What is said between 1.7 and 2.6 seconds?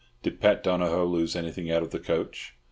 out of the coach?"